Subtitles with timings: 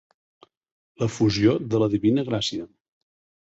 [1.01, 2.67] L'efusió de la divina gràcia.